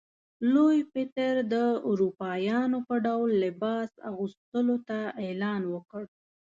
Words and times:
لوی 0.53 0.79
پطر 0.93 1.33
د 1.53 1.55
اروپایانو 1.89 2.77
په 2.87 2.95
ډول 3.05 3.29
لباس 3.45 3.89
اغوستلو 4.09 4.75
ته 4.87 4.99
اعلان 5.23 5.61
وکړ. 5.73 6.03